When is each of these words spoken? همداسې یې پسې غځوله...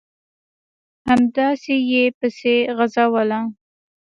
همداسې 1.07 1.75
یې 1.91 2.03
پسې 2.17 2.55
غځوله... 2.77 3.39